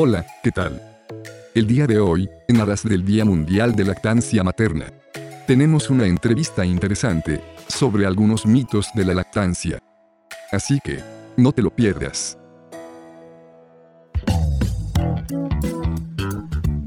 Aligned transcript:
Hola, 0.00 0.24
¿qué 0.44 0.52
tal? 0.52 0.80
El 1.56 1.66
día 1.66 1.88
de 1.88 1.98
hoy, 1.98 2.30
en 2.46 2.60
aras 2.60 2.84
del 2.84 3.04
Día 3.04 3.24
Mundial 3.24 3.74
de 3.74 3.82
Lactancia 3.82 4.44
Materna, 4.44 4.92
tenemos 5.44 5.90
una 5.90 6.06
entrevista 6.06 6.64
interesante 6.64 7.40
sobre 7.66 8.06
algunos 8.06 8.46
mitos 8.46 8.90
de 8.94 9.04
la 9.04 9.14
lactancia. 9.14 9.80
Así 10.52 10.78
que, 10.84 11.00
no 11.36 11.50
te 11.50 11.62
lo 11.62 11.70
pierdas. 11.70 12.38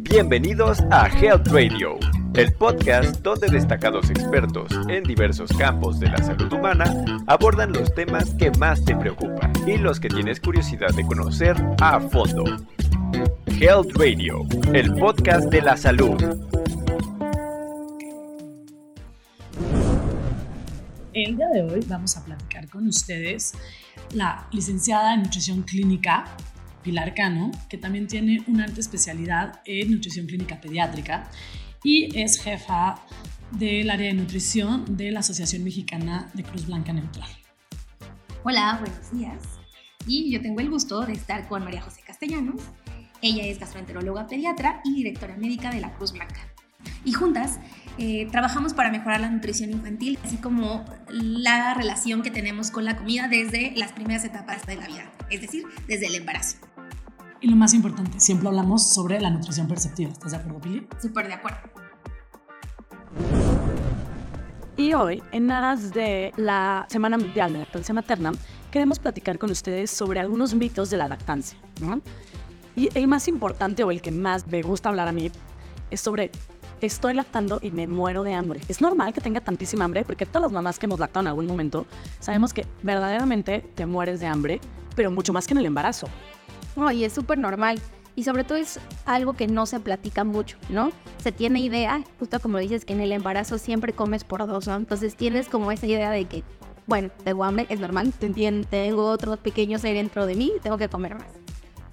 Bienvenidos 0.09 0.79
a 0.89 1.09
Health 1.09 1.49
Radio, 1.49 1.97
el 2.35 2.53
podcast 2.53 3.17
donde 3.17 3.49
destacados 3.49 4.09
expertos 4.09 4.71
en 4.87 5.03
diversos 5.03 5.51
campos 5.57 5.99
de 5.99 6.07
la 6.07 6.17
salud 6.19 6.53
humana 6.53 7.03
abordan 7.27 7.73
los 7.73 7.93
temas 7.93 8.33
que 8.35 8.51
más 8.51 8.85
te 8.85 8.95
preocupan 8.95 9.51
y 9.67 9.77
los 9.77 9.99
que 9.99 10.07
tienes 10.07 10.39
curiosidad 10.39 10.93
de 10.95 11.05
conocer 11.05 11.57
a 11.81 11.99
fondo. 11.99 12.45
Health 13.63 13.91
Radio, 13.95 14.47
el 14.73 14.91
podcast 14.95 15.47
de 15.51 15.61
la 15.61 15.77
salud. 15.77 16.19
El 21.13 21.37
día 21.37 21.47
de 21.53 21.61
hoy 21.61 21.85
vamos 21.85 22.17
a 22.17 22.25
platicar 22.25 22.67
con 22.69 22.87
ustedes 22.87 23.53
la 24.15 24.47
licenciada 24.51 25.13
en 25.13 25.21
nutrición 25.21 25.61
clínica 25.61 26.25
Pilar 26.81 27.13
Cano, 27.13 27.51
que 27.69 27.77
también 27.77 28.07
tiene 28.07 28.43
una 28.47 28.63
alta 28.63 28.79
especialidad 28.79 29.61
en 29.65 29.91
nutrición 29.91 30.25
clínica 30.25 30.59
pediátrica 30.59 31.29
y 31.83 32.19
es 32.19 32.41
jefa 32.41 32.95
del 33.51 33.91
área 33.91 34.07
de 34.07 34.15
nutrición 34.15 34.97
de 34.97 35.11
la 35.11 35.19
Asociación 35.19 35.63
Mexicana 35.63 36.31
de 36.33 36.41
Cruz 36.41 36.65
Blanca 36.65 36.93
Neutral. 36.93 37.29
Hola, 38.41 38.79
buenos 38.81 39.11
días. 39.11 39.43
Y 40.07 40.31
yo 40.31 40.41
tengo 40.41 40.61
el 40.61 40.71
gusto 40.71 41.01
de 41.01 41.13
estar 41.13 41.47
con 41.47 41.63
María 41.63 41.83
José 41.83 42.01
Castellanos. 42.03 42.59
Ella 43.21 43.45
es 43.45 43.59
gastroenteróloga 43.59 44.27
pediatra 44.27 44.81
y 44.83 44.95
directora 44.95 45.37
médica 45.37 45.69
de 45.69 45.79
la 45.79 45.93
Cruz 45.93 46.11
Blanca. 46.11 46.39
Y 47.05 47.13
juntas 47.13 47.59
eh, 47.99 48.27
trabajamos 48.31 48.73
para 48.73 48.89
mejorar 48.91 49.21
la 49.21 49.29
nutrición 49.29 49.69
infantil, 49.71 50.17
así 50.23 50.37
como 50.37 50.83
la 51.07 51.75
relación 51.75 52.23
que 52.23 52.31
tenemos 52.31 52.71
con 52.71 52.85
la 52.85 52.97
comida 52.97 53.27
desde 53.27 53.73
las 53.75 53.91
primeras 53.91 54.25
etapas 54.25 54.65
de 54.65 54.75
la 54.75 54.87
vida, 54.87 55.11
es 55.29 55.41
decir, 55.41 55.65
desde 55.87 56.07
el 56.07 56.15
embarazo. 56.15 56.57
Y 57.41 57.47
lo 57.47 57.55
más 57.55 57.73
importante, 57.73 58.19
siempre 58.19 58.47
hablamos 58.47 58.91
sobre 58.91 59.19
la 59.19 59.29
nutrición 59.29 59.67
perceptiva. 59.67 60.11
¿Estás 60.11 60.31
de 60.31 60.37
acuerdo, 60.37 60.61
Pili? 60.61 60.87
Súper 60.99 61.27
de 61.27 61.33
acuerdo. 61.33 61.59
Y 64.77 64.93
hoy, 64.93 65.21
en 65.31 65.51
aras 65.51 65.91
de 65.93 66.33
la 66.37 66.87
Semana 66.89 67.17
Mundial 67.17 67.51
de 67.51 67.59
la 67.59 67.65
Lactancia 67.65 67.93
Materna, 67.93 68.31
queremos 68.71 68.97
platicar 68.97 69.37
con 69.37 69.51
ustedes 69.51 69.91
sobre 69.91 70.19
algunos 70.19 70.55
mitos 70.55 70.89
de 70.89 70.97
la 70.97 71.07
lactancia. 71.07 71.57
Y 72.75 72.89
el 72.97 73.07
más 73.07 73.27
importante 73.27 73.83
o 73.83 73.91
el 73.91 74.01
que 74.01 74.11
más 74.11 74.47
me 74.47 74.61
gusta 74.61 74.89
hablar 74.89 75.07
a 75.07 75.11
mí 75.11 75.31
es 75.89 76.01
sobre 76.01 76.31
estoy 76.81 77.13
lactando 77.13 77.59
y 77.61 77.71
me 77.71 77.87
muero 77.87 78.23
de 78.23 78.33
hambre. 78.33 78.61
Es 78.67 78.81
normal 78.81 79.13
que 79.13 79.21
tenga 79.21 79.41
tantísima 79.41 79.85
hambre 79.85 80.03
porque 80.03 80.25
todas 80.25 80.43
las 80.43 80.51
mamás 80.51 80.79
que 80.79 80.85
hemos 80.85 80.99
lactado 80.99 81.21
en 81.21 81.27
algún 81.27 81.47
momento 81.47 81.85
sabemos 82.19 82.53
que 82.53 82.65
verdaderamente 82.81 83.59
te 83.75 83.85
mueres 83.85 84.19
de 84.19 84.27
hambre, 84.27 84.59
pero 84.95 85.11
mucho 85.11 85.33
más 85.33 85.47
que 85.47 85.53
en 85.53 85.59
el 85.59 85.65
embarazo. 85.65 86.07
Ay, 86.75 87.03
es 87.03 87.13
súper 87.13 87.37
normal. 87.37 87.79
Y 88.13 88.23
sobre 88.23 88.43
todo 88.43 88.57
es 88.57 88.79
algo 89.05 89.33
que 89.33 89.47
no 89.47 89.65
se 89.65 89.79
platica 89.79 90.23
mucho, 90.23 90.57
¿no? 90.69 90.91
Se 91.23 91.31
tiene 91.31 91.61
idea, 91.61 92.03
justo 92.19 92.39
como 92.41 92.57
dices, 92.57 92.83
que 92.83 92.91
en 92.91 92.99
el 92.99 93.13
embarazo 93.13 93.57
siempre 93.57 93.93
comes 93.93 94.25
por 94.25 94.45
dos, 94.47 94.67
¿no? 94.67 94.75
Entonces 94.75 95.15
tienes 95.15 95.47
como 95.47 95.71
esa 95.71 95.87
idea 95.87 96.11
de 96.11 96.25
que, 96.25 96.43
bueno, 96.87 97.09
tengo 97.23 97.45
hambre, 97.45 97.67
es 97.69 97.79
normal, 97.79 98.11
tengo 98.69 99.05
otros 99.05 99.39
pequeños 99.39 99.85
ahí 99.85 99.93
dentro 99.93 100.25
de 100.25 100.35
mí, 100.35 100.51
tengo 100.61 100.77
que 100.77 100.89
comer 100.89 101.15
más. 101.15 101.40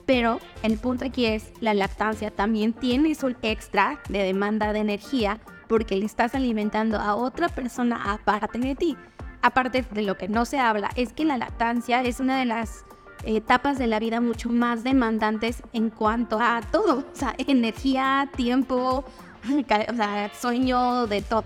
Pero 0.09 0.41
el 0.62 0.78
punto 0.78 1.05
aquí 1.05 1.27
es, 1.27 1.53
la 1.61 1.75
lactancia 1.75 2.31
también 2.31 2.73
tiene 2.73 3.14
un 3.23 3.37
extra 3.42 4.01
de 4.09 4.23
demanda 4.23 4.73
de 4.73 4.78
energía 4.78 5.39
porque 5.69 5.97
le 5.97 6.06
estás 6.06 6.34
alimentando 6.34 6.97
a 6.97 7.15
otra 7.15 7.50
persona 7.50 8.15
aparte 8.15 8.59
de 8.59 8.75
ti. 8.75 8.97
Aparte 9.43 9.82
de 9.82 10.03
lo 10.03 10.16
que 10.16 10.27
no 10.27 10.47
se 10.47 10.59
habla, 10.59 10.88
es 10.97 11.12
que 11.12 11.27
la 11.27 11.37
lactancia 11.37 12.03
es 12.03 12.21
una 12.21 12.38
de 12.38 12.47
las 12.47 12.87
etapas 13.22 13.77
de 13.77 13.87
la 13.87 13.99
vida 13.99 14.22
mucho 14.22 14.49
más 14.49 14.82
demandantes 14.82 15.62
en 15.75 15.91
cuanto 15.91 16.41
a 16.41 16.62
todo, 16.72 17.00
o 17.00 17.15
sea, 17.15 17.34
energía, 17.37 18.31
tiempo, 18.34 19.05
o 19.05 19.94
sea, 19.94 20.31
sueño, 20.41 21.06
de 21.06 21.21
todo. 21.21 21.44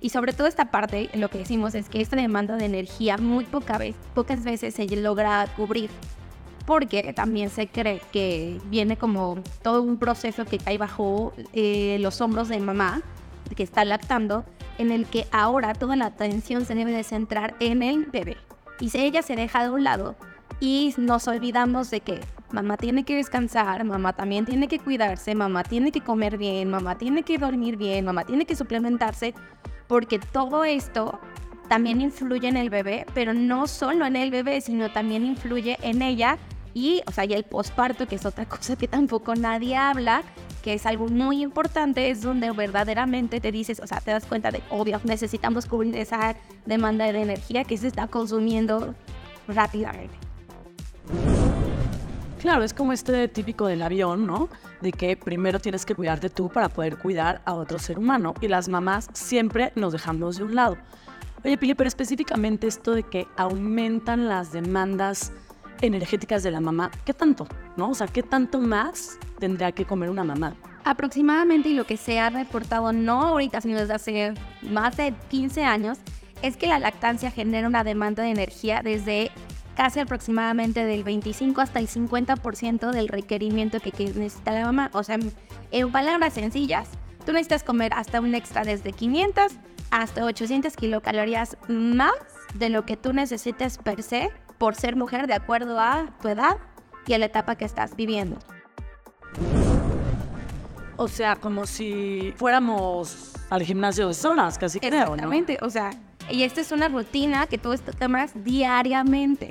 Y 0.00 0.10
sobre 0.10 0.32
todo 0.32 0.46
esta 0.46 0.70
parte, 0.70 1.10
lo 1.14 1.28
que 1.28 1.38
decimos 1.38 1.74
es 1.74 1.88
que 1.88 2.00
esta 2.00 2.14
demanda 2.14 2.54
de 2.54 2.66
energía 2.66 3.18
muy 3.18 3.46
poca 3.46 3.78
vez, 3.78 3.96
pocas 4.14 4.44
veces 4.44 4.74
se 4.74 4.86
logra 4.94 5.48
cubrir, 5.56 5.90
porque 6.66 7.12
también 7.12 7.48
se 7.48 7.68
cree 7.68 8.00
que 8.12 8.60
viene 8.66 8.96
como 8.96 9.38
todo 9.62 9.82
un 9.82 9.98
proceso 9.98 10.44
que 10.44 10.58
cae 10.58 10.78
bajo 10.78 11.32
eh, 11.52 11.96
los 12.00 12.20
hombros 12.20 12.48
de 12.48 12.58
mamá, 12.58 13.02
que 13.54 13.62
está 13.62 13.84
lactando, 13.84 14.44
en 14.78 14.90
el 14.90 15.06
que 15.06 15.26
ahora 15.30 15.72
toda 15.74 15.96
la 15.96 16.06
atención 16.06 16.64
se 16.64 16.74
debe 16.74 16.92
de 16.92 17.04
centrar 17.04 17.54
en 17.60 17.82
el 17.82 18.06
bebé. 18.06 18.36
Y 18.80 18.90
si 18.90 18.98
ella 18.98 19.22
se 19.22 19.36
deja 19.36 19.62
de 19.62 19.70
un 19.70 19.84
lado, 19.84 20.16
y 20.60 20.94
nos 20.96 21.28
olvidamos 21.28 21.90
de 21.90 22.00
que 22.00 22.20
mamá 22.50 22.76
tiene 22.76 23.04
que 23.04 23.16
descansar, 23.16 23.84
mamá 23.84 24.12
también 24.14 24.44
tiene 24.44 24.68
que 24.68 24.78
cuidarse, 24.78 25.34
mamá 25.34 25.62
tiene 25.62 25.92
que 25.92 26.00
comer 26.00 26.38
bien, 26.38 26.70
mamá 26.70 26.98
tiene 26.98 27.22
que 27.22 27.38
dormir 27.38 27.76
bien, 27.76 28.04
mamá 28.04 28.24
tiene 28.24 28.44
que 28.44 28.56
suplementarse, 28.56 29.34
porque 29.86 30.18
todo 30.18 30.64
esto 30.64 31.18
también 31.68 32.00
influye 32.00 32.48
en 32.48 32.56
el 32.56 32.70
bebé, 32.70 33.06
pero 33.14 33.34
no 33.34 33.66
solo 33.66 34.06
en 34.06 34.16
el 34.16 34.30
bebé, 34.30 34.60
sino 34.60 34.90
también 34.90 35.24
influye 35.24 35.78
en 35.82 36.02
ella 36.02 36.38
y, 36.76 37.00
o 37.06 37.10
sea, 37.10 37.24
y 37.24 37.32
el 37.32 37.44
posparto, 37.44 38.06
que 38.06 38.16
es 38.16 38.26
otra 38.26 38.44
cosa 38.48 38.76
que 38.76 38.86
tampoco 38.86 39.34
nadie 39.34 39.78
habla, 39.78 40.22
que 40.62 40.74
es 40.74 40.84
algo 40.84 41.08
muy 41.08 41.42
importante, 41.42 42.10
es 42.10 42.20
donde 42.20 42.50
verdaderamente 42.50 43.40
te 43.40 43.50
dices, 43.50 43.80
o 43.80 43.86
sea, 43.86 44.02
te 44.02 44.10
das 44.10 44.26
cuenta 44.26 44.50
de, 44.50 44.62
obvio, 44.68 45.00
necesitamos 45.04 45.64
cubrir 45.64 45.96
esa 45.96 46.36
demanda 46.66 47.10
de 47.10 47.18
energía 47.18 47.64
que 47.64 47.78
se 47.78 47.86
está 47.86 48.08
consumiendo 48.08 48.94
rápidamente. 49.48 50.14
Claro, 52.42 52.62
es 52.62 52.74
como 52.74 52.92
este 52.92 53.26
típico 53.28 53.66
del 53.68 53.80
avión, 53.80 54.26
¿no? 54.26 54.50
De 54.82 54.92
que 54.92 55.16
primero 55.16 55.58
tienes 55.58 55.86
que 55.86 55.94
cuidarte 55.94 56.28
tú 56.28 56.50
para 56.50 56.68
poder 56.68 56.98
cuidar 56.98 57.40
a 57.46 57.54
otro 57.54 57.78
ser 57.78 57.98
humano. 57.98 58.34
Y 58.42 58.48
las 58.48 58.68
mamás 58.68 59.08
siempre 59.14 59.72
nos 59.76 59.94
dejamos 59.94 60.36
de 60.36 60.44
un 60.44 60.54
lado. 60.54 60.76
Oye, 61.42 61.56
Pili, 61.56 61.74
pero 61.74 61.88
específicamente 61.88 62.66
esto 62.66 62.92
de 62.92 63.02
que 63.02 63.26
aumentan 63.36 64.28
las 64.28 64.52
demandas 64.52 65.32
energéticas 65.80 66.42
de 66.42 66.50
la 66.50 66.60
mamá, 66.60 66.90
¿qué 67.04 67.14
tanto? 67.14 67.46
¿No? 67.76 67.90
O 67.90 67.94
sea, 67.94 68.06
¿qué 68.06 68.22
tanto 68.22 68.60
más 68.60 69.18
tendría 69.38 69.72
que 69.72 69.84
comer 69.84 70.10
una 70.10 70.24
mamá? 70.24 70.54
Aproximadamente, 70.84 71.70
y 71.70 71.74
lo 71.74 71.84
que 71.84 71.96
se 71.96 72.20
ha 72.20 72.30
reportado 72.30 72.92
no 72.92 73.22
ahorita, 73.22 73.60
sino 73.60 73.78
desde 73.78 73.94
hace 73.94 74.34
más 74.62 74.96
de 74.96 75.14
15 75.30 75.64
años, 75.64 75.98
es 76.42 76.56
que 76.56 76.66
la 76.66 76.78
lactancia 76.78 77.30
genera 77.30 77.66
una 77.66 77.84
demanda 77.84 78.22
de 78.22 78.30
energía 78.30 78.82
desde 78.82 79.30
casi 79.76 80.00
aproximadamente 80.00 80.84
del 80.84 81.04
25 81.04 81.60
hasta 81.60 81.78
el 81.78 81.88
50% 81.88 82.90
del 82.90 83.08
requerimiento 83.08 83.78
que, 83.80 83.92
necesita 83.92 84.52
la 84.52 84.64
mamá. 84.64 84.90
O 84.92 85.02
sea, 85.02 85.18
en, 85.70 85.92
palabras 85.92 86.34
sencillas, 86.34 86.88
tú 87.24 87.32
necesitas 87.32 87.62
comer 87.62 87.92
hasta 87.94 88.20
un 88.20 88.34
extra 88.34 88.64
desde 88.64 88.92
500 88.92 89.52
hasta 89.90 90.24
800 90.24 90.74
kilocalorías 90.74 91.56
más 91.68 92.12
de 92.54 92.70
lo 92.70 92.84
que 92.84 92.96
tú 92.96 93.12
necesites 93.12 93.78
per 93.78 94.02
se 94.02 94.30
por 94.58 94.74
ser 94.74 94.96
mujer 94.96 95.26
de 95.26 95.34
acuerdo 95.34 95.78
a 95.80 96.06
tu 96.20 96.28
edad 96.28 96.58
y 97.06 97.14
a 97.14 97.18
la 97.18 97.26
etapa 97.26 97.56
que 97.56 97.64
estás 97.64 97.96
viviendo. 97.96 98.38
O 100.96 101.08
sea, 101.08 101.36
como 101.36 101.66
si 101.66 102.32
fuéramos 102.36 103.32
al 103.50 103.62
gimnasio 103.62 104.08
de 104.08 104.14
zonas, 104.14 104.58
casi 104.58 104.80
creo, 104.80 105.08
¿no? 105.08 105.14
Exactamente, 105.14 105.58
o 105.60 105.68
sea, 105.68 105.90
y 106.30 106.42
esta 106.42 106.60
es 106.60 106.72
una 106.72 106.88
rutina 106.88 107.46
que 107.46 107.58
tú 107.58 107.74
tomas 107.98 108.32
diariamente. 108.44 109.50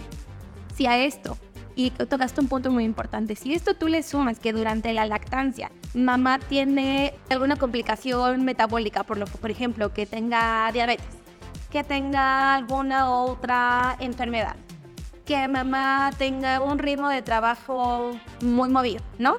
Si 0.76 0.88
a 0.88 0.98
esto, 0.98 1.38
y 1.76 1.92
tocaste 1.92 2.42
un 2.42 2.48
punto 2.48 2.72
muy 2.72 2.84
importante, 2.84 3.36
si 3.36 3.54
esto 3.54 3.76
tú 3.76 3.88
le 3.88 4.02
sumas 4.02 4.40
que 4.40 4.54
durante 4.54 4.92
la 4.94 5.06
lactancia 5.06 5.72
mamá 5.94 6.40
tiene 6.40 7.14
alguna 7.30 7.56
complicación 7.56 8.44
metabólica, 8.44 9.04
por, 9.04 9.18
lo, 9.18 9.26
por 9.26 9.52
ejemplo, 9.52 9.94
que 9.94 10.06
tenga 10.06 10.70
diabetes, 10.74 11.06
que 11.72 11.84
tenga 11.84 12.56
alguna 12.56 13.12
otra 13.12 13.96
enfermedad, 14.00 14.56
que 15.26 15.48
mamá 15.48 16.12
tenga 16.18 16.62
un 16.62 16.78
ritmo 16.80 17.10
de 17.10 17.22
trabajo 17.22 18.12
muy 18.42 18.70
movido, 18.70 19.04
¿no? 19.18 19.38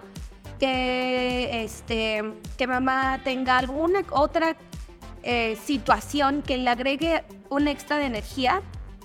Que, 0.58 1.64
este, 1.64 2.24
que 2.56 2.66
mamá 2.66 3.20
tenga 3.22 3.58
alguna 3.58 4.00
otra 4.10 4.56
eh, 5.22 5.56
situación 5.64 6.42
que 6.42 6.56
le 6.58 6.70
agregue 6.70 7.24
un 7.50 7.68
extra 7.68 7.98
de 7.98 8.06
energía, 8.06 8.62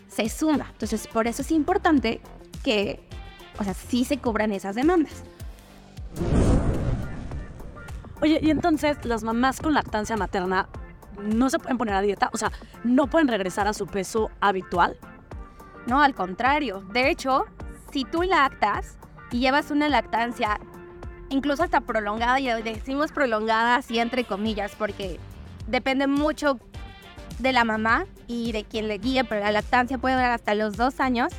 se 0.08 0.28
suma. 0.30 0.68
Entonces, 0.72 1.08
por 1.08 1.28
eso 1.28 1.42
es 1.42 1.52
importante 1.52 2.22
que, 2.64 3.00
o 3.60 3.64
sea, 3.64 3.74
sí 3.74 4.04
se 4.04 4.18
cubran 4.18 4.52
esas 4.52 4.76
demandas. 4.76 5.24
Oye, 8.22 8.40
y 8.42 8.52
entonces 8.52 9.04
las 9.04 9.24
mamás 9.24 9.60
con 9.60 9.74
lactancia 9.74 10.16
materna 10.16 10.70
no 11.24 11.50
se 11.50 11.60
pueden 11.60 11.78
poner 11.78 11.96
a 11.96 12.02
dieta, 12.02 12.30
o 12.34 12.38
sea, 12.38 12.52
no 12.84 13.08
pueden 13.08 13.28
regresar 13.28 13.68
a 13.68 13.74
su 13.74 13.88
peso 13.88 14.30
habitual. 14.40 14.98
No, 15.88 16.02
al 16.02 16.14
contrario. 16.14 16.84
De 16.94 17.10
hecho, 17.10 17.46
si 17.92 18.06
tú 18.06 18.24
lactas 18.24 18.98
y 19.32 19.40
llevas 19.40 19.72
una 19.72 19.90
lactancia 19.90 20.60
incluso 21.30 21.64
hasta 21.64 21.82
prolongada, 21.82 22.40
y 22.40 22.48
decimos 22.62 23.12
prolongada 23.12 23.78
así 23.78 24.00
entre 24.00 24.26
comillas, 24.26 24.74
porque 24.78 25.20
depende 25.68 26.08
mucho 26.08 26.60
de 27.40 27.54
la 27.54 27.64
mamá 27.64 28.06
y 28.28 28.52
de 28.52 28.66
quien 28.66 28.88
le 28.88 28.98
guíe, 28.98 29.24
pero 29.24 29.42
la 29.42 29.52
lactancia 29.52 29.98
puede 29.98 30.16
durar 30.16 30.32
hasta 30.32 30.54
los 30.54 30.78
dos 30.78 31.00
años. 31.00 31.34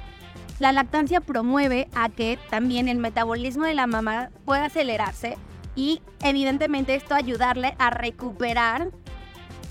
La 0.59 0.73
lactancia 0.73 1.21
promueve 1.21 1.89
a 1.95 2.09
que 2.09 2.39
también 2.51 2.89
el 2.89 2.99
metabolismo 2.99 3.65
de 3.65 3.75
la 3.75 3.87
mamá 3.87 4.31
pueda 4.45 4.67
acelerarse 4.67 5.37
y 5.75 6.03
evidentemente 6.23 6.95
esto 6.95 7.15
ayudarle 7.15 7.75
a 7.79 7.91
recuperar 7.91 8.91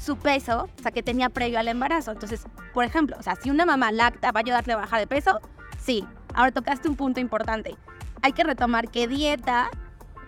su 0.01 0.17
peso, 0.17 0.67
o 0.77 0.81
sea, 0.81 0.91
que 0.91 1.03
tenía 1.03 1.29
previo 1.29 1.59
al 1.59 1.67
embarazo. 1.67 2.11
Entonces, 2.11 2.45
por 2.73 2.83
ejemplo, 2.83 3.15
o 3.19 3.23
sea, 3.23 3.35
si 3.35 3.49
una 3.49 3.65
mamá 3.65 3.91
lacta 3.91 4.31
va 4.31 4.39
a 4.39 4.43
ayudarle 4.43 4.73
a 4.73 4.77
bajar 4.77 4.99
de 4.99 5.07
peso, 5.07 5.39
sí. 5.79 6.05
Ahora 6.33 6.51
tocaste 6.51 6.89
un 6.89 6.95
punto 6.95 7.19
importante. 7.19 7.75
Hay 8.21 8.31
que 8.33 8.43
retomar 8.43 8.89
que 8.89 9.07
dieta 9.07 9.69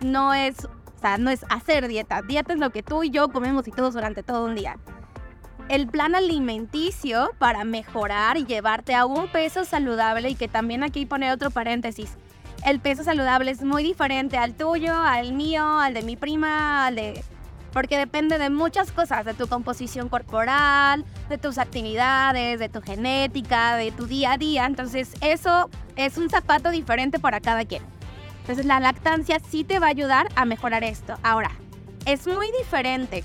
no 0.01 0.33
es, 0.33 0.65
o 0.65 0.99
sea, 1.01 1.17
no 1.17 1.29
es 1.29 1.45
hacer 1.49 1.87
dieta. 1.87 2.21
Dieta 2.21 2.53
es 2.53 2.59
lo 2.59 2.69
que 2.71 2.83
tú 2.83 3.03
y 3.03 3.09
yo 3.09 3.29
comemos 3.29 3.67
y 3.67 3.71
todos 3.71 3.93
durante 3.93 4.21
todo 4.21 4.45
un 4.45 4.55
día. 4.55 4.77
El 5.69 5.87
plan 5.87 6.13
alimenticio 6.13 7.31
para 7.39 7.63
mejorar 7.63 8.37
y 8.37 8.45
llevarte 8.45 8.95
a 8.95 9.05
un 9.05 9.29
peso 9.29 9.63
saludable 9.63 10.29
y 10.29 10.35
que 10.35 10.49
también 10.49 10.83
aquí 10.83 11.05
poner 11.05 11.31
otro 11.31 11.51
paréntesis. 11.51 12.17
El 12.65 12.79
peso 12.79 13.03
saludable 13.03 13.51
es 13.51 13.63
muy 13.63 13.83
diferente 13.83 14.37
al 14.37 14.53
tuyo, 14.53 14.93
al 14.93 15.33
mío, 15.33 15.79
al 15.79 15.93
de 15.93 16.01
mi 16.01 16.15
prima, 16.15 16.85
al 16.85 16.95
de 16.95 17.23
porque 17.73 17.97
depende 17.97 18.37
de 18.37 18.49
muchas 18.51 18.91
cosas, 18.91 19.25
de 19.25 19.33
tu 19.33 19.47
composición 19.47 20.07
corporal, 20.07 21.03
de 21.27 21.37
tus 21.39 21.57
actividades, 21.57 22.59
de 22.59 22.69
tu 22.69 22.81
genética, 22.81 23.75
de 23.75 23.91
tu 23.91 24.05
día 24.05 24.33
a 24.33 24.37
día. 24.37 24.65
Entonces 24.65 25.13
eso 25.21 25.69
es 25.95 26.17
un 26.17 26.29
zapato 26.29 26.69
diferente 26.69 27.19
para 27.19 27.41
cada 27.41 27.65
quien. 27.65 27.83
Entonces 28.41 28.65
la 28.65 28.79
lactancia 28.79 29.39
sí 29.39 29.63
te 29.63 29.79
va 29.79 29.87
a 29.87 29.89
ayudar 29.89 30.27
a 30.35 30.45
mejorar 30.45 30.83
esto. 30.83 31.15
Ahora, 31.23 31.51
es 32.05 32.27
muy 32.27 32.47
diferente 32.59 33.23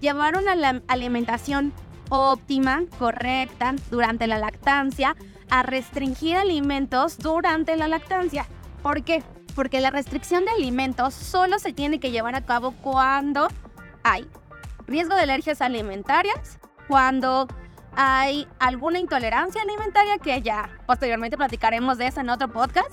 llevar 0.00 0.36
una 0.36 0.82
alimentación 0.88 1.72
óptima, 2.08 2.82
correcta 2.98 3.74
durante 3.90 4.26
la 4.26 4.38
lactancia, 4.38 5.14
a 5.50 5.62
restringir 5.62 6.36
alimentos 6.36 7.18
durante 7.18 7.76
la 7.76 7.88
lactancia. 7.88 8.46
¿Por 8.82 9.02
qué? 9.02 9.22
Porque 9.54 9.80
la 9.80 9.90
restricción 9.90 10.44
de 10.44 10.50
alimentos 10.52 11.14
solo 11.14 11.58
se 11.58 11.72
tiene 11.72 12.00
que 12.00 12.10
llevar 12.10 12.34
a 12.34 12.44
cabo 12.44 12.72
cuando 12.82 13.48
hay 14.08 14.28
riesgo 14.86 15.14
de 15.14 15.22
alergias 15.22 15.60
alimentarias, 15.60 16.58
cuando 16.88 17.46
hay 17.94 18.48
alguna 18.58 18.98
intolerancia 18.98 19.62
alimentaria, 19.62 20.18
que 20.18 20.40
ya 20.40 20.70
posteriormente 20.86 21.36
platicaremos 21.36 21.98
de 21.98 22.06
eso 22.06 22.20
en 22.20 22.30
otro 22.30 22.48
podcast, 22.48 22.90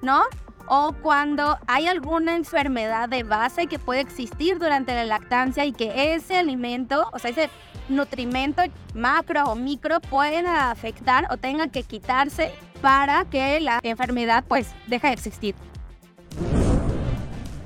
¿no? 0.00 0.22
O 0.68 0.92
cuando 1.02 1.58
hay 1.66 1.88
alguna 1.88 2.36
enfermedad 2.36 3.08
de 3.08 3.24
base 3.24 3.66
que 3.66 3.78
puede 3.78 4.00
existir 4.00 4.58
durante 4.58 4.94
la 4.94 5.04
lactancia 5.04 5.64
y 5.64 5.72
que 5.72 6.14
ese 6.14 6.36
alimento, 6.36 7.10
o 7.12 7.18
sea, 7.18 7.32
ese 7.32 7.50
nutrimento 7.88 8.62
macro 8.94 9.44
o 9.46 9.56
micro 9.56 10.00
pueda 10.00 10.70
afectar 10.70 11.26
o 11.30 11.36
tenga 11.36 11.66
que 11.68 11.82
quitarse 11.82 12.52
para 12.80 13.24
que 13.24 13.60
la 13.60 13.80
enfermedad 13.82 14.44
pues 14.46 14.72
deje 14.86 15.08
de 15.08 15.12
existir. 15.14 15.54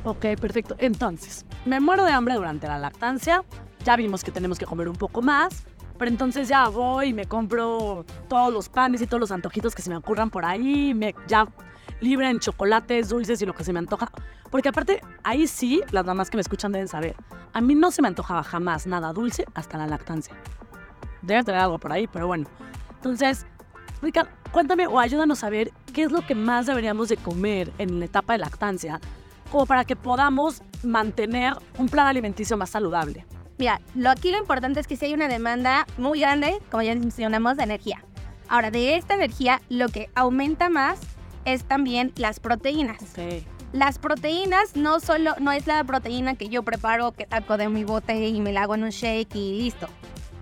Ok, 0.07 0.25
perfecto. 0.41 0.77
Entonces, 0.79 1.45
me 1.65 1.81
muero 1.81 2.05
de 2.05 2.13
hambre 2.13 2.35
durante 2.37 2.69
la 2.69 2.79
lactancia. 2.79 3.43
Ya 3.85 3.97
vimos 3.97 4.23
que 4.23 4.31
tenemos 4.31 4.57
que 4.57 4.65
comer 4.65 4.89
un 4.89 4.95
poco 4.95 5.21
más. 5.21 5.65
Pero 5.99 6.09
entonces 6.09 6.47
ya 6.47 6.69
voy 6.69 7.09
y 7.09 7.13
me 7.13 7.25
compro 7.25 8.05
todos 8.29 8.53
los 8.53 8.69
panes 8.69 9.03
y 9.03 9.09
todos 9.09 9.21
los 9.21 9.33
antojitos 9.33 9.75
que 9.75 9.83
se 9.83 9.91
me 9.91 9.97
ocurran 9.97 10.31
por 10.31 10.45
ahí. 10.45 10.95
Me, 10.95 11.13
ya 11.27 11.49
libre 11.99 12.31
en 12.31 12.39
chocolates, 12.39 13.09
dulces 13.09 13.43
y 13.43 13.47
lo 13.47 13.53
que 13.53 13.65
se 13.65 13.73
me 13.73 13.81
antoja. 13.81 14.09
Porque 14.49 14.69
aparte, 14.69 15.01
ahí 15.25 15.49
sí, 15.49 15.83
las 15.91 16.07
mamás 16.07 16.31
que 16.31 16.37
me 16.37 16.43
escuchan 16.43 16.71
deben 16.71 16.87
saber. 16.87 17.17
A 17.53 17.61
mí 17.61 17.75
no 17.75 17.91
se 17.91 18.01
me 18.01 18.07
antojaba 18.07 18.45
jamás 18.45 18.87
nada 18.87 19.13
dulce 19.13 19.45
hasta 19.55 19.77
la 19.77 19.89
lactancia. 19.89 20.37
Debe 21.23 21.43
tener 21.43 21.63
algo 21.63 21.81
por 21.81 21.91
ahí, 21.91 22.07
pero 22.07 22.29
bueno. 22.29 22.47
Entonces, 22.95 23.45
Rica, 24.03 24.29
cuéntame 24.53 24.87
o 24.87 25.01
ayúdanos 25.01 25.43
a 25.43 25.51
ver 25.51 25.73
qué 25.93 26.05
es 26.05 26.13
lo 26.13 26.25
que 26.25 26.37
más 26.37 26.67
deberíamos 26.67 27.09
de 27.09 27.17
comer 27.17 27.73
en 27.79 27.99
la 27.99 28.05
etapa 28.05 28.35
de 28.35 28.39
lactancia 28.39 29.01
como 29.51 29.67
para 29.67 29.85
que 29.85 29.97
podamos 29.97 30.63
mantener 30.83 31.55
un 31.79 31.89
plan 31.89 32.07
alimenticio 32.07 32.57
más 32.57 32.71
saludable? 32.71 33.25
Mira, 33.59 33.81
lo 33.95 34.11
aquí 34.11 34.31
lo 34.31 34.39
importante 34.39 34.81
es 34.81 34.87
que 34.87 34.97
si 34.97 35.07
hay 35.07 35.15
una 35.15 35.29
demanda 35.29 35.87
muy 35.97 36.21
grande, 36.21 36.59
como 36.71 36.83
ya 36.83 36.95
mencionamos, 36.95 37.57
de 37.57 37.63
energía. 37.63 38.05
Ahora, 38.49 38.71
de 38.71 38.97
esta 38.97 39.15
energía, 39.15 39.63
lo 39.69 39.89
que 39.89 40.11
aumenta 40.15 40.69
más 40.69 41.01
es 41.45 41.65
también 41.65 42.13
las 42.17 42.39
proteínas. 42.39 42.99
Las 43.73 43.99
proteínas 43.99 44.77
no 44.77 45.01
solo 45.01 45.35
no 45.41 45.53
es 45.53 45.67
la 45.67 45.83
proteína 45.85 46.35
que 46.35 46.49
yo 46.49 46.63
preparo, 46.63 47.13
que 47.13 47.27
saco 47.27 47.57
de 47.57 47.69
mi 47.69 47.85
bote 47.85 48.29
y 48.29 48.41
me 48.41 48.53
la 48.53 48.63
hago 48.63 48.75
en 48.75 48.85
un 48.85 48.91
shake 48.91 49.35
y 49.35 49.63
listo. 49.63 49.89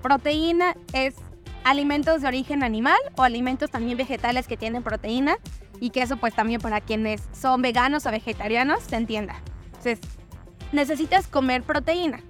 Proteína 0.02 0.74
es 0.92 1.14
alimentos 1.64 2.20
de 2.20 2.28
origen 2.28 2.62
animal 2.62 2.98
o 3.16 3.22
alimentos 3.22 3.70
también 3.70 3.96
vegetales 3.96 4.46
que 4.46 4.56
tienen 4.56 4.82
proteína 4.82 5.38
y 5.84 5.90
que 5.90 6.00
eso 6.00 6.16
pues 6.16 6.34
también 6.34 6.62
para 6.62 6.80
quienes 6.80 7.22
son 7.38 7.60
veganos 7.60 8.06
o 8.06 8.10
vegetarianos 8.10 8.84
se 8.84 8.96
entienda. 8.96 9.34
Entonces, 9.66 10.00
necesitas 10.72 11.26
comer 11.26 11.62
proteína. 11.62 12.22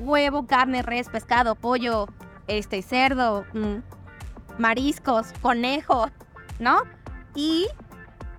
Huevo, 0.00 0.48
carne, 0.48 0.82
res, 0.82 1.08
pescado, 1.08 1.54
pollo, 1.54 2.08
este, 2.48 2.82
cerdo, 2.82 3.46
mm, 3.52 3.76
mariscos, 4.58 5.28
conejo, 5.40 6.10
¿no? 6.58 6.82
Y 7.36 7.68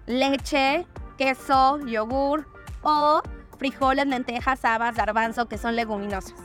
leche, 0.06 0.86
queso, 1.18 1.80
yogur 1.86 2.46
o 2.82 3.22
frijoles, 3.58 4.06
lentejas, 4.06 4.66
habas, 4.66 4.98
garbanzo, 4.98 5.48
que 5.48 5.58
son 5.58 5.78
leguminosas. 5.78 6.36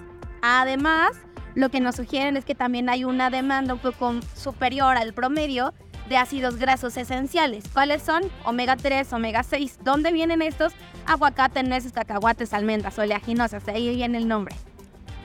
Además, 0.43 1.11
lo 1.57 1.71
que 1.71 1.81
nos 1.81 1.97
sugieren 1.97 2.37
es 2.37 2.45
que 2.45 2.55
también 2.55 2.89
hay 2.89 3.03
una 3.03 3.31
demanda 3.31 3.75
un 3.75 3.81
poco 3.81 4.15
superior 4.37 4.97
al 4.97 5.13
promedio 5.13 5.75
de 6.09 6.17
ácidos 6.17 6.57
grasos 6.57 6.97
esenciales. 6.97 7.65
¿Cuáles 7.73 8.03
son? 8.03 8.23
Omega 8.45 8.77
3, 8.77 9.13
omega 9.13 9.43
6. 9.43 9.79
¿Dónde 9.83 10.13
vienen 10.13 10.43
estos? 10.43 10.73
Aguacate, 11.07 11.63
nueces, 11.63 11.93
cacahuates, 11.93 12.53
almendras, 12.53 12.99
oleaginosas. 12.99 13.67
Ahí 13.69 13.95
viene 13.95 14.19
el 14.19 14.29
nombre. 14.29 14.55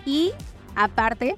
Y 0.05 0.31
aparte, 0.75 1.35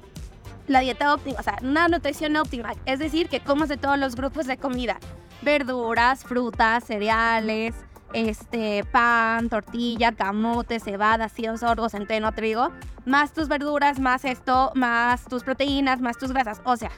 la 0.67 0.79
dieta 0.79 1.13
óptima, 1.13 1.39
o 1.39 1.43
sea, 1.43 1.57
una 1.61 1.87
nutrición 1.87 2.35
óptima. 2.35 2.73
Es 2.85 2.99
decir, 2.99 3.27
que 3.27 3.39
comas 3.39 3.69
de 3.69 3.77
todos 3.77 3.97
los 3.97 4.15
grupos 4.15 4.47
de 4.47 4.57
comida. 4.57 4.97
Verduras, 5.41 6.23
frutas, 6.23 6.85
cereales, 6.85 7.75
este, 8.13 8.85
pan, 8.85 9.49
tortilla, 9.49 10.13
camote, 10.13 10.79
cebada, 10.79 11.27
cío, 11.29 11.57
sorgo, 11.57 11.89
centeno, 11.89 12.31
trigo, 12.31 12.71
más 13.05 13.33
tus 13.33 13.47
verduras, 13.47 13.99
más 13.99 14.23
esto, 14.23 14.71
más 14.75 15.25
tus 15.25 15.43
proteínas, 15.43 15.99
más 15.99 16.17
tus 16.17 16.31
grasas. 16.31 16.61
O 16.63 16.77
sea, 16.77 16.91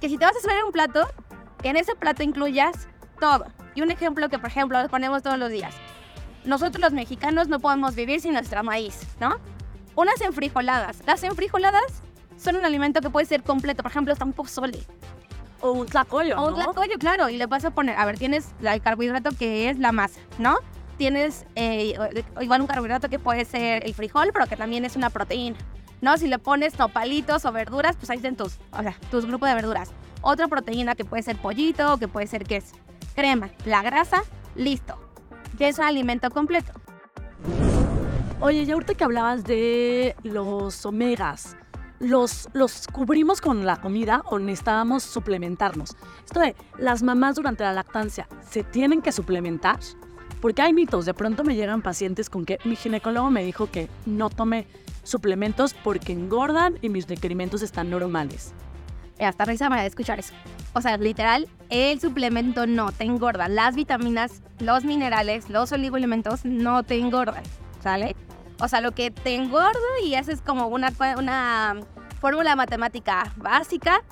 que 0.00 0.08
si 0.08 0.16
te 0.16 0.24
vas 0.24 0.34
a 0.34 0.38
hacer 0.38 0.64
un 0.64 0.72
plato, 0.72 1.06
que 1.62 1.68
en 1.68 1.76
ese 1.76 1.94
plato 1.94 2.22
incluyas 2.22 2.88
todo. 3.18 3.46
Y 3.74 3.82
un 3.82 3.90
ejemplo 3.90 4.28
que, 4.28 4.38
por 4.38 4.48
ejemplo, 4.48 4.78
ponemos 4.88 5.22
todos 5.22 5.38
los 5.38 5.50
días. 5.50 5.74
Nosotros 6.44 6.80
los 6.80 6.92
mexicanos 6.92 7.48
no 7.48 7.60
podemos 7.60 7.94
vivir 7.94 8.20
sin 8.20 8.32
nuestra 8.32 8.62
maíz, 8.62 9.06
¿no? 9.20 9.36
Unas 9.94 10.20
enfrijoladas. 10.20 10.98
Las 11.06 11.22
enfrijoladas 11.22 12.02
son 12.36 12.56
un 12.56 12.64
alimento 12.64 13.00
que 13.00 13.10
puede 13.10 13.26
ser 13.26 13.42
completo. 13.42 13.82
Por 13.82 13.92
ejemplo, 13.92 14.12
está 14.12 14.24
un 14.24 14.32
pozole. 14.32 14.80
O 15.60 15.70
un 15.70 15.86
tlacoyo, 15.86 16.36
O 16.36 16.48
un 16.48 16.54
tlacoyo, 16.56 16.98
claro. 16.98 17.28
Y 17.28 17.36
le 17.36 17.46
vas 17.46 17.64
a 17.64 17.70
poner, 17.70 17.96
a 17.96 18.04
ver, 18.04 18.18
tienes 18.18 18.48
el 18.60 18.82
carbohidrato 18.82 19.30
que 19.30 19.70
es 19.70 19.78
la 19.78 19.92
masa, 19.92 20.20
¿no? 20.38 20.56
Tienes 20.98 21.46
eh, 21.54 21.94
igual 22.40 22.60
un 22.60 22.66
carbohidrato 22.66 23.08
que 23.08 23.20
puede 23.20 23.44
ser 23.44 23.86
el 23.86 23.94
frijol, 23.94 24.30
pero 24.32 24.46
que 24.46 24.56
también 24.56 24.84
es 24.84 24.96
una 24.96 25.10
proteína. 25.10 25.56
¿No? 26.00 26.18
Si 26.18 26.26
le 26.26 26.40
pones 26.40 26.76
nopalitos 26.80 27.44
o 27.44 27.52
verduras, 27.52 27.94
pues 27.96 28.10
ahí 28.10 28.16
están 28.16 28.34
tus, 28.34 28.58
o 28.72 28.82
sea, 28.82 28.96
tus 29.12 29.24
grupos 29.24 29.48
de 29.48 29.54
verduras 29.54 29.92
otra 30.22 30.48
proteína 30.48 30.94
que 30.94 31.04
puede 31.04 31.22
ser 31.22 31.36
pollito 31.36 31.98
que 31.98 32.08
puede 32.08 32.26
ser 32.26 32.44
queso. 32.44 32.76
Crema, 33.14 33.50
la 33.64 33.82
grasa, 33.82 34.22
listo. 34.54 34.96
Ya 35.58 35.68
es 35.68 35.78
un 35.78 35.84
alimento 35.84 36.30
completo. 36.30 36.72
Oye, 38.40 38.64
ya 38.64 38.74
ahorita 38.74 38.94
que 38.94 39.04
hablabas 39.04 39.44
de 39.44 40.16
los 40.24 40.84
omegas, 40.84 41.56
¿los, 42.00 42.48
¿los 42.54 42.88
cubrimos 42.88 43.40
con 43.40 43.64
la 43.64 43.80
comida 43.80 44.22
o 44.26 44.38
necesitábamos 44.38 45.04
suplementarnos? 45.04 45.96
Esto 46.24 46.40
de 46.40 46.56
las 46.78 47.02
mamás 47.02 47.36
durante 47.36 47.62
la 47.62 47.72
lactancia, 47.72 48.26
¿se 48.50 48.64
tienen 48.64 49.02
que 49.02 49.12
suplementar? 49.12 49.78
Porque 50.40 50.62
hay 50.62 50.72
mitos, 50.72 51.04
de 51.04 51.14
pronto 51.14 51.44
me 51.44 51.54
llegan 51.54 51.82
pacientes 51.82 52.28
con 52.28 52.44
que 52.44 52.58
mi 52.64 52.74
ginecólogo 52.74 53.30
me 53.30 53.44
dijo 53.44 53.70
que 53.70 53.88
no 54.06 54.28
tome 54.28 54.66
suplementos 55.04 55.74
porque 55.74 56.12
engordan 56.12 56.78
y 56.82 56.88
mis 56.88 57.06
requerimientos 57.06 57.62
están 57.62 57.90
normales. 57.90 58.52
Hasta 59.24 59.44
risa 59.44 59.68
para 59.68 59.86
escuchar 59.86 60.18
eso. 60.18 60.34
O 60.74 60.80
sea, 60.80 60.96
literal, 60.96 61.48
el 61.70 62.00
suplemento 62.00 62.66
no 62.66 62.92
te 62.92 63.04
engorda. 63.04 63.48
Las 63.48 63.74
vitaminas, 63.74 64.42
los 64.58 64.84
minerales, 64.84 65.50
los 65.50 65.72
oligoelementos 65.72 66.44
no 66.44 66.82
te 66.82 66.98
engordan, 66.98 67.44
¿sale? 67.82 68.16
O 68.60 68.68
sea, 68.68 68.80
lo 68.80 68.92
que 68.92 69.10
te 69.10 69.34
engorda 69.34 69.78
y 70.04 70.14
haces 70.14 70.40
como 70.40 70.68
una, 70.68 70.92
una 71.18 71.76
fórmula 72.20 72.56
matemática 72.56 73.32
básica, 73.36 74.02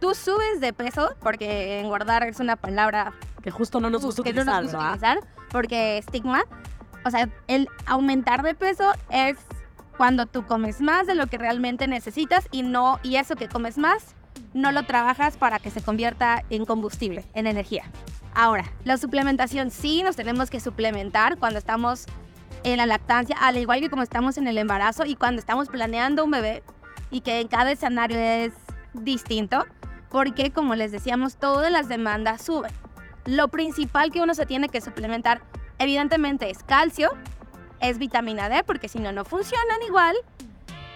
tú 0.00 0.14
subes 0.14 0.60
de 0.60 0.72
peso, 0.72 1.14
porque 1.20 1.80
engordar 1.80 2.24
es 2.24 2.40
una 2.40 2.56
palabra 2.56 3.12
que 3.42 3.50
justo 3.50 3.80
no 3.80 3.90
nos 3.90 4.04
gusta 4.04 4.22
utilizar, 4.22 4.64
no 4.64 4.78
utilizar 4.78 5.18
porque 5.52 5.98
estigma, 5.98 6.42
O 7.04 7.10
sea, 7.10 7.28
el 7.46 7.68
aumentar 7.86 8.42
de 8.42 8.54
peso 8.54 8.92
es 9.10 9.36
cuando 9.96 10.26
tú 10.26 10.46
comes 10.46 10.80
más 10.80 11.06
de 11.06 11.14
lo 11.14 11.26
que 11.26 11.38
realmente 11.38 11.86
necesitas 11.86 12.48
y 12.50 12.62
no 12.62 12.98
y 13.02 13.16
eso 13.16 13.36
que 13.36 13.48
comes 13.48 13.76
más 13.76 14.14
no 14.54 14.72
lo 14.72 14.84
trabajas 14.84 15.36
para 15.36 15.58
que 15.58 15.70
se 15.70 15.82
convierta 15.82 16.44
en 16.50 16.64
combustible, 16.64 17.24
en 17.34 17.46
energía. 17.46 17.84
Ahora, 18.34 18.72
la 18.84 18.96
suplementación 18.96 19.70
sí 19.70 20.02
nos 20.02 20.16
tenemos 20.16 20.50
que 20.50 20.60
suplementar 20.60 21.38
cuando 21.38 21.58
estamos 21.58 22.06
en 22.64 22.78
la 22.78 22.86
lactancia, 22.86 23.36
al 23.40 23.58
igual 23.58 23.80
que 23.80 23.90
como 23.90 24.02
estamos 24.02 24.38
en 24.38 24.46
el 24.46 24.58
embarazo 24.58 25.04
y 25.04 25.16
cuando 25.16 25.40
estamos 25.40 25.68
planeando 25.68 26.24
un 26.24 26.30
bebé 26.30 26.62
y 27.10 27.20
que 27.20 27.40
en 27.40 27.48
cada 27.48 27.72
escenario 27.72 28.18
es 28.18 28.52
distinto, 28.94 29.66
porque 30.10 30.50
como 30.50 30.74
les 30.74 30.92
decíamos, 30.92 31.36
todas 31.36 31.70
las 31.70 31.88
demandas 31.88 32.42
suben. 32.42 32.72
Lo 33.26 33.48
principal 33.48 34.10
que 34.10 34.20
uno 34.20 34.34
se 34.34 34.46
tiene 34.46 34.68
que 34.68 34.80
suplementar, 34.80 35.42
evidentemente, 35.78 36.50
es 36.50 36.62
calcio, 36.62 37.10
es 37.80 37.98
vitamina 37.98 38.48
D, 38.48 38.64
porque 38.64 38.88
si 38.88 38.98
no, 38.98 39.12
no 39.12 39.24
funcionan 39.24 39.82
igual. 39.86 40.16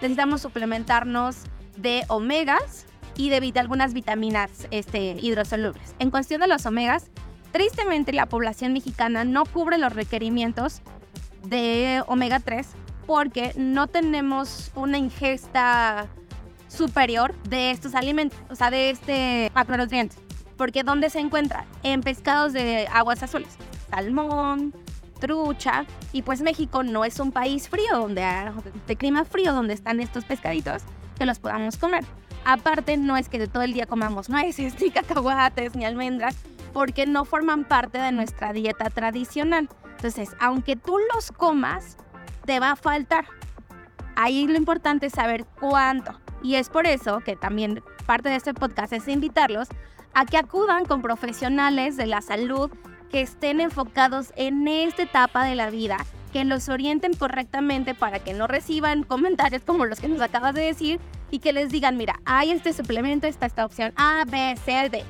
Necesitamos 0.01 0.41
suplementarnos 0.41 1.43
de 1.75 2.03
omegas 2.07 2.86
y 3.17 3.29
de 3.29 3.59
algunas 3.59 3.93
vitaminas 3.93 4.67
este, 4.71 5.17
hidrosolubles. 5.19 5.95
En 5.99 6.11
cuestión 6.11 6.39
de 6.41 6.47
los 6.47 6.65
omegas, 6.65 7.09
tristemente 7.51 8.13
la 8.13 8.27
población 8.27 8.73
mexicana 8.73 9.23
no 9.25 9.45
cubre 9.45 9.77
los 9.77 9.93
requerimientos 9.93 10.81
de 11.43 12.03
omega 12.07 12.39
3 12.39 12.67
porque 13.05 13.53
no 13.57 13.87
tenemos 13.87 14.71
una 14.75 14.97
ingesta 14.97 16.07
superior 16.67 17.33
de 17.43 17.71
estos 17.71 17.95
alimentos, 17.95 18.37
o 18.49 18.55
sea, 18.55 18.69
de 18.69 18.91
este 18.91 19.51
macronutrientes. 19.55 20.19
Porque 20.57 20.83
¿dónde 20.83 21.09
se 21.09 21.19
encuentra? 21.19 21.65
En 21.83 22.01
pescados 22.01 22.53
de 22.53 22.87
aguas 22.91 23.23
azules. 23.23 23.49
Salmón, 23.89 24.73
trucha. 25.19 25.85
Y 26.11 26.23
pues 26.23 26.41
México 26.41 26.83
no 26.83 27.05
es 27.05 27.19
un 27.19 27.31
país 27.31 27.69
frío, 27.69 27.97
donde 27.97 28.25
de 28.87 28.95
clima 28.95 29.23
frío, 29.23 29.53
donde 29.53 29.73
están 29.73 29.99
estos 29.99 30.25
pescaditos 30.25 30.81
que 31.17 31.25
los 31.25 31.39
podamos 31.39 31.77
comer. 31.77 32.03
Aparte, 32.49 32.95
no 32.95 33.17
es 33.17 33.27
que 33.27 33.45
todo 33.45 33.63
el 33.63 33.73
día 33.73 33.87
comamos 33.87 34.29
nueces, 34.29 34.79
ni 34.79 34.89
cacahuates, 34.89 35.75
ni 35.75 35.83
almendras, 35.83 36.33
porque 36.71 37.05
no 37.05 37.25
forman 37.25 37.65
parte 37.65 37.97
de 37.97 38.13
nuestra 38.13 38.53
dieta 38.53 38.89
tradicional. 38.89 39.67
Entonces, 39.97 40.29
aunque 40.39 40.77
tú 40.77 40.97
los 41.13 41.33
comas, 41.33 41.97
te 42.45 42.61
va 42.61 42.71
a 42.71 42.75
faltar. 42.77 43.25
Ahí 44.15 44.47
lo 44.47 44.55
importante 44.55 45.07
es 45.07 45.11
saber 45.11 45.45
cuánto. 45.59 46.17
Y 46.41 46.55
es 46.55 46.69
por 46.69 46.87
eso 46.87 47.19
que 47.19 47.35
también 47.35 47.83
parte 48.05 48.29
de 48.29 48.37
este 48.37 48.53
podcast 48.53 48.93
es 48.93 49.09
invitarlos 49.09 49.67
a 50.13 50.23
que 50.23 50.37
acudan 50.37 50.85
con 50.85 51.01
profesionales 51.01 51.97
de 51.97 52.05
la 52.05 52.21
salud 52.21 52.71
que 53.11 53.19
estén 53.19 53.59
enfocados 53.59 54.31
en 54.37 54.69
esta 54.69 55.03
etapa 55.03 55.43
de 55.43 55.55
la 55.55 55.69
vida, 55.69 55.97
que 56.31 56.45
los 56.45 56.69
orienten 56.69 57.13
correctamente 57.13 57.93
para 57.93 58.19
que 58.19 58.31
no 58.31 58.47
reciban 58.47 59.03
comentarios 59.03 59.63
como 59.63 59.85
los 59.85 59.99
que 59.99 60.07
nos 60.07 60.21
acabas 60.21 60.55
de 60.55 60.61
decir 60.61 61.01
y 61.31 61.39
que 61.39 61.53
les 61.53 61.69
digan, 61.69 61.97
mira, 61.97 62.19
hay 62.25 62.51
este 62.51 62.73
suplemento, 62.73 63.27
está 63.27 63.45
esta 63.45 63.65
opción 63.65 63.93
A, 63.95 64.23
B, 64.25 64.55
C, 64.63 64.89
D 64.89 65.03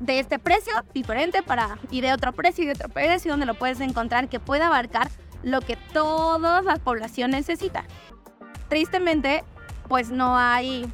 de 0.00 0.18
este 0.18 0.38
precio 0.38 0.72
diferente 0.92 1.42
para 1.42 1.78
y 1.90 2.00
de 2.00 2.12
otro 2.12 2.32
precio 2.32 2.64
y 2.64 2.66
de 2.66 2.74
otro 2.74 2.88
precio 2.88 3.30
donde 3.30 3.46
lo 3.46 3.54
puedes 3.54 3.80
encontrar 3.80 4.28
que 4.28 4.40
pueda 4.40 4.66
abarcar 4.66 5.08
lo 5.42 5.60
que 5.60 5.76
toda 5.92 6.62
la 6.62 6.76
población 6.76 7.30
necesita. 7.30 7.84
Tristemente, 8.68 9.44
pues 9.88 10.10
no 10.10 10.36
hay 10.36 10.86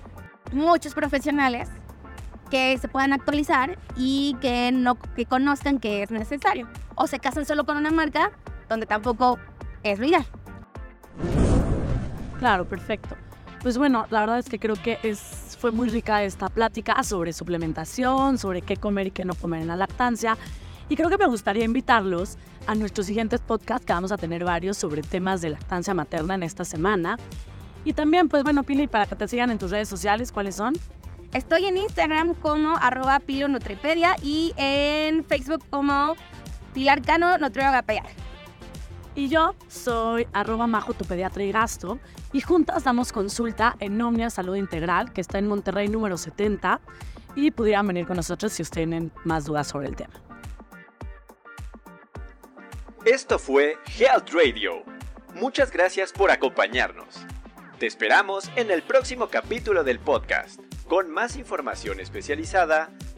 muchos 0.53 0.95
profesionales 0.95 1.69
que 2.51 2.77
se 2.79 2.87
puedan 2.87 3.13
actualizar 3.13 3.79
y 3.97 4.37
que 4.41 4.71
no 4.73 4.97
que 4.97 5.25
conozcan 5.25 5.79
que 5.79 6.03
es 6.03 6.11
necesario 6.11 6.69
o 6.95 7.07
se 7.07 7.19
casan 7.19 7.47
solo 7.47 7.65
con 7.65 7.79
una 7.79 7.91
marca 7.91 8.31
donde 8.69 8.87
tampoco 8.87 9.39
es 9.83 9.99
real. 9.99 10.27
Claro, 12.39 12.67
perfecto. 12.67 13.17
Pues 13.63 13.79
bueno, 13.79 14.07
la 14.11 14.21
verdad 14.21 14.41
es 14.41 14.49
que 14.49 14.59
creo 14.59 14.75
que 14.75 14.99
fue 15.59 15.71
muy 15.71 15.89
rica 15.89 16.25
esta 16.25 16.49
plática 16.49 17.01
sobre 17.05 17.33
suplementación, 17.33 18.37
sobre 18.37 18.61
qué 18.61 18.77
comer 18.77 19.07
y 19.07 19.11
qué 19.13 19.25
no 19.25 19.35
comer 19.35 19.63
en 19.63 19.69
la 19.69 19.77
lactancia. 19.77 20.37
Y 20.89 20.97
creo 20.97 21.09
que 21.09 21.17
me 21.17 21.27
gustaría 21.27 21.65
invitarlos 21.65 22.39
a 22.67 22.75
nuestros 22.75 23.07
siguientes 23.07 23.41
podcasts, 23.41 23.87
que 23.87 23.93
vamos 23.93 24.11
a 24.11 24.17
tener 24.17 24.45
varios 24.45 24.77
sobre 24.77 25.03
temas 25.03 25.41
de 25.43 25.51
lactancia 25.51 25.95
materna 25.95 26.35
en 26.35 26.43
esta 26.43 26.65
semana. 26.65 27.17
Y 27.85 27.93
también, 27.93 28.29
pues 28.29 28.43
bueno, 28.43 28.65
Pili, 28.65 28.89
para 28.89 29.07
que 29.07 29.15
te 29.15 29.29
sigan 29.29 29.51
en 29.53 29.59
tus 29.59 29.71
redes 29.71 29.89
sociales, 29.89 30.33
¿cuáles 30.33 30.57
son? 30.57 30.75
Estoy 31.33 31.67
en 31.67 31.77
Instagram 31.77 32.35
como 32.35 32.77
arroba 32.77 33.23
Nutripedia 33.49 34.17
y 34.23 34.53
en 34.57 35.25
Facebook 35.25 35.65
como 35.71 36.17
Pilar 36.75 37.01
Cano 37.03 37.39
y 39.15 39.29
yo 39.29 39.55
soy 39.69 40.27
arroba 40.33 40.67
majo 40.67 40.95
tu 40.95 41.05
pediatra 41.05 41.43
y 41.43 41.53
gasto 41.53 41.99
y 42.33 42.41
juntas 42.41 42.85
damos 42.85 43.13
consulta 43.13 43.77
en 43.81 44.01
Omnia 44.01 44.31
Salud 44.31 44.57
Integral 44.57 45.13
que 45.13 45.21
está 45.21 45.39
en 45.39 45.49
Monterrey 45.49 45.89
número 45.89 46.17
70 46.17 46.81
y 47.35 47.51
pudieran 47.51 47.87
venir 47.87 48.07
con 48.07 48.17
nosotros 48.17 48.53
si 48.53 48.63
ustedes 48.63 48.89
tienen 48.89 49.13
más 49.25 49.45
dudas 49.45 49.69
sobre 49.69 49.89
el 49.89 49.97
tema. 49.97 50.15
Esto 53.05 53.39
fue 53.39 53.77
Health 53.99 54.31
Radio. 54.33 54.83
Muchas 55.35 55.73
gracias 55.73 56.13
por 56.13 56.31
acompañarnos. 56.31 57.27
Te 57.79 57.87
esperamos 57.87 58.51
en 58.55 58.71
el 58.71 58.83
próximo 58.83 59.29
capítulo 59.29 59.83
del 59.83 59.99
podcast 59.99 60.61
con 60.89 61.11
más 61.11 61.37
información 61.37 62.01
especializada 62.01 62.91